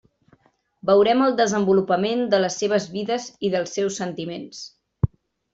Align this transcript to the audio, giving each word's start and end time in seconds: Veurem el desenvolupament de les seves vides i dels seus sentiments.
Veurem 0.89 1.19
el 1.25 1.35
desenvolupament 1.41 2.25
de 2.33 2.39
les 2.45 2.57
seves 2.63 2.87
vides 2.97 3.29
i 3.49 3.55
dels 3.57 3.79
seus 3.79 4.03
sentiments. 4.03 4.65